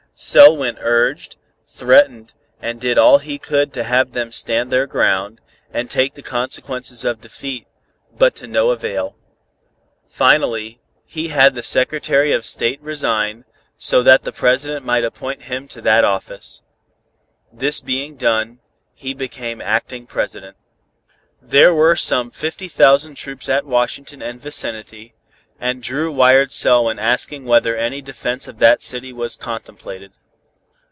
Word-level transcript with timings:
Selwyn 0.23 0.77
urged, 0.81 1.37
threatened, 1.65 2.35
and 2.61 2.79
did 2.79 2.95
all 2.95 3.17
he 3.17 3.39
could 3.39 3.73
to 3.73 3.83
have 3.83 4.11
them 4.11 4.31
stand 4.31 4.71
their 4.71 4.85
ground, 4.85 5.41
and 5.73 5.89
take 5.89 6.13
the 6.13 6.21
consequences 6.21 7.03
of 7.03 7.21
defeat, 7.21 7.65
but 8.19 8.35
to 8.35 8.45
no 8.45 8.69
avail. 8.69 9.15
Finally, 10.05 10.79
he 11.07 11.29
had 11.29 11.55
the 11.55 11.63
Secretary 11.63 12.31
of 12.33 12.45
State 12.45 12.79
resign, 12.81 13.45
so 13.79 14.03
that 14.03 14.21
the 14.21 14.31
President 14.31 14.85
might 14.85 15.03
appoint 15.03 15.41
him 15.43 15.67
to 15.67 15.81
that 15.81 16.03
office. 16.03 16.61
This 17.51 17.81
being 17.81 18.15
done, 18.15 18.59
he 18.93 19.15
became 19.15 19.59
acting 19.59 20.05
President. 20.05 20.55
There 21.41 21.73
were 21.73 21.95
some 21.95 22.29
fifty 22.29 22.67
thousand 22.67 23.15
troops 23.15 23.49
at 23.49 23.65
Washington 23.65 24.21
and 24.21 24.39
vicinity, 24.39 25.15
and 25.63 25.83
Dru 25.83 26.11
wired 26.11 26.51
Selwyn 26.51 26.97
asking 26.97 27.45
whether 27.45 27.77
any 27.77 28.01
defense 28.01 28.47
of 28.47 28.57
that 28.57 28.81
city 28.81 29.13
was 29.13 29.35
contemplated. 29.35 30.11